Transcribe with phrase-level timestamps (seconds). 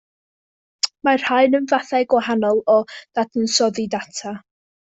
[1.07, 4.35] Mae'r rhain yn fathau gwahanol o ddadansoddi data.